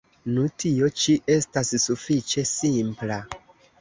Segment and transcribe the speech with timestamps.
[0.35, 3.21] Nu, tio ĉi estas sufiĉe simpla.